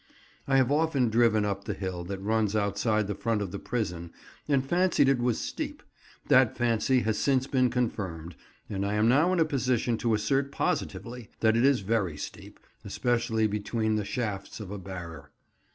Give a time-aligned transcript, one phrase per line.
[0.47, 4.11] I have often driven up the hill that runs outside the front of the prison
[4.47, 5.83] and fancied it was steep;
[6.27, 8.35] that fancy has since been confirmed,
[8.67, 12.59] and I am now in a position to assert positively that it is very steep,
[12.83, 15.29] especially between the shafts of a "barrer."